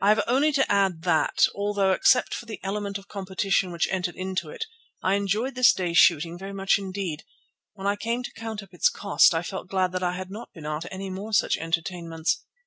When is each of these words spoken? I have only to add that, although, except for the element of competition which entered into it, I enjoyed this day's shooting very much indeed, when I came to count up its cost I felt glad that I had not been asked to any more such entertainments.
I 0.00 0.08
have 0.08 0.22
only 0.26 0.52
to 0.52 0.72
add 0.72 1.02
that, 1.02 1.46
although, 1.54 1.92
except 1.92 2.32
for 2.32 2.46
the 2.46 2.60
element 2.62 2.96
of 2.96 3.08
competition 3.08 3.70
which 3.72 3.88
entered 3.90 4.14
into 4.16 4.48
it, 4.48 4.64
I 5.02 5.16
enjoyed 5.16 5.54
this 5.54 5.74
day's 5.74 5.98
shooting 5.98 6.38
very 6.38 6.54
much 6.54 6.78
indeed, 6.78 7.24
when 7.74 7.86
I 7.86 7.96
came 7.96 8.22
to 8.22 8.32
count 8.32 8.62
up 8.62 8.72
its 8.72 8.88
cost 8.88 9.34
I 9.34 9.42
felt 9.42 9.68
glad 9.68 9.92
that 9.92 10.02
I 10.02 10.12
had 10.14 10.30
not 10.30 10.50
been 10.54 10.64
asked 10.64 10.86
to 10.86 10.92
any 10.94 11.10
more 11.10 11.34
such 11.34 11.58
entertainments. 11.58 12.42